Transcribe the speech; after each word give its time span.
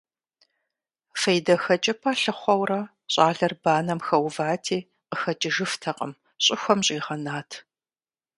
ФейдэхэкӀыпӀэ 1.21 2.11
лъыхъуэурэ, 2.21 2.81
щӀалэр 3.13 3.53
банэм 3.63 3.99
хэувати, 4.07 4.79
къыхэкӀыжыфтэкъым, 5.07 6.11
щӀыхуэм 6.43 6.79
щӀигъэнат. 6.85 7.49